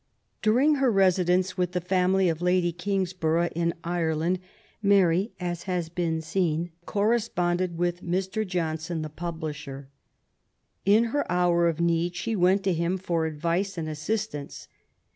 During 0.41 0.77
her 0.77 0.91
residence 0.91 1.59
with 1.59 1.73
the 1.73 1.79
family 1.79 2.27
of 2.27 2.41
Lady 2.41 2.71
Kings 2.71 3.13
borough 3.13 3.49
in 3.53 3.75
Ireland, 3.83 4.39
Mary^ 4.83 5.29
as 5.39 5.61
has 5.69 5.89
been 5.89 6.21
seen^ 6.21 6.71
corre 6.87 7.19
sponded 7.19 7.77
with 7.77 8.01
Mr. 8.01 8.43
Johnson 8.43 9.03
the 9.03 9.09
publisher. 9.11 9.89
In 10.87 11.03
her 11.13 11.31
hour 11.31 11.67
of 11.67 11.79
need 11.79 12.15
she 12.15 12.35
went 12.35 12.63
to 12.63 12.73
him 12.73 12.97
for 12.97 13.27
advice 13.27 13.77
and 13.77 13.87
assistance. 13.87 14.67